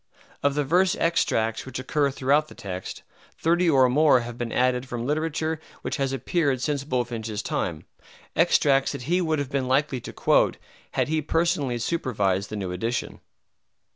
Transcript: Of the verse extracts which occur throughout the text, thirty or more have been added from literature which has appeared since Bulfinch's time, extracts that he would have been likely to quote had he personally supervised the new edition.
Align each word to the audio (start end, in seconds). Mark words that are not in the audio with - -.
Of 0.41 0.55
the 0.55 0.63
verse 0.63 0.95
extracts 0.95 1.63
which 1.63 1.77
occur 1.77 2.09
throughout 2.09 2.47
the 2.47 2.55
text, 2.55 3.03
thirty 3.37 3.69
or 3.69 3.87
more 3.87 4.21
have 4.21 4.35
been 4.35 4.51
added 4.51 4.87
from 4.87 5.05
literature 5.05 5.59
which 5.83 5.97
has 5.97 6.11
appeared 6.11 6.59
since 6.59 6.83
Bulfinch's 6.83 7.43
time, 7.43 7.85
extracts 8.35 8.93
that 8.93 9.03
he 9.03 9.21
would 9.21 9.37
have 9.37 9.51
been 9.51 9.67
likely 9.67 10.01
to 10.01 10.11
quote 10.11 10.57
had 10.93 11.07
he 11.07 11.21
personally 11.21 11.77
supervised 11.77 12.49
the 12.49 12.55
new 12.55 12.71
edition. 12.71 13.19